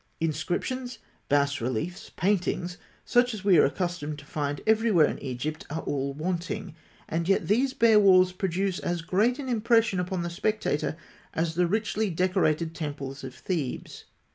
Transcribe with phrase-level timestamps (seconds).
[0.19, 0.97] Inscriptions,
[1.29, 6.11] bas reliefs, paintings, such as we are accustomed to find everywhere in Egypt, are all
[6.13, 6.73] wanting;
[7.07, 10.97] and yet these bare walls produce as great an impression upon the spectator
[11.35, 14.05] as the most richly decorated temples of Thebes.